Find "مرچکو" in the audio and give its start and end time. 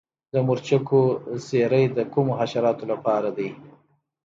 0.47-1.01